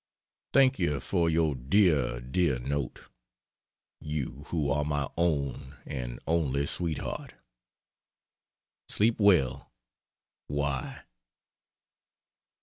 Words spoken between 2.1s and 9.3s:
dear note; you who are my own and only sweetheart. Sleep